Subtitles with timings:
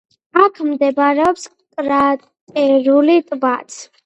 [0.43, 1.45] აქ მდებარეობს
[1.75, 3.79] კრატერული ტბაც.